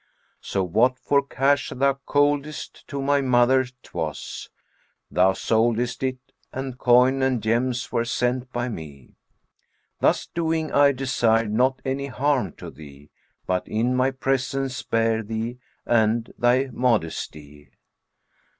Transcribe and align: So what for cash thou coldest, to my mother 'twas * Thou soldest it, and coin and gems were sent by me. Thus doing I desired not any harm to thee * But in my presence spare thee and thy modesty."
So 0.41 0.63
what 0.63 0.97
for 0.97 1.21
cash 1.21 1.69
thou 1.69 1.93
coldest, 1.93 2.87
to 2.87 3.03
my 3.03 3.21
mother 3.21 3.65
'twas 3.83 4.49
* 4.79 5.11
Thou 5.11 5.33
soldest 5.33 6.01
it, 6.01 6.17
and 6.51 6.75
coin 6.79 7.21
and 7.21 7.39
gems 7.39 7.91
were 7.91 8.03
sent 8.03 8.51
by 8.51 8.67
me. 8.67 9.13
Thus 9.99 10.25
doing 10.25 10.71
I 10.71 10.91
desired 10.91 11.53
not 11.53 11.83
any 11.85 12.07
harm 12.07 12.53
to 12.53 12.71
thee 12.71 13.11
* 13.29 13.45
But 13.45 13.67
in 13.67 13.95
my 13.95 14.09
presence 14.09 14.75
spare 14.77 15.21
thee 15.21 15.59
and 15.85 16.33
thy 16.35 16.69
modesty." 16.73 17.69